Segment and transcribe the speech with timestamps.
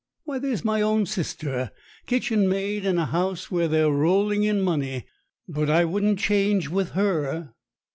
[0.23, 1.69] Why, there's my own sister,
[2.07, 5.05] kitchen maid in a house where they're rolling in money,
[5.47, 7.53] but I wouldn't change with her.